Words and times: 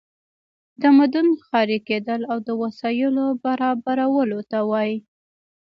تمدن 0.81 1.27
ښاري 1.45 1.79
کیدل 1.87 2.21
او 2.31 2.37
د 2.47 2.49
وسایلو 2.61 3.25
برابرولو 3.43 4.39
ته 4.51 4.59
وایي. 4.69 4.97